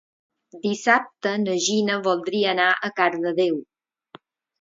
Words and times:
Dissabte 0.61 1.33
na 1.41 1.57
Gina 1.65 1.97
voldria 2.07 2.47
anar 2.53 2.71
a 2.71 2.91
Cardedeu. 3.01 3.61